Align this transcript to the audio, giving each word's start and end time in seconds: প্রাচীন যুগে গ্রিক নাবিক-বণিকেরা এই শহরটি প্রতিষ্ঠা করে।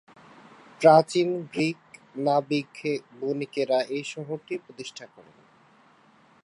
প্রাচীন 0.81 1.27
যুগে 1.33 1.47
গ্রিক 1.51 1.79
নাবিক-বণিকেরা 2.17 3.79
এই 3.95 4.03
শহরটি 4.03 4.53
প্রতিষ্ঠা 4.57 5.05
করে। 5.15 5.31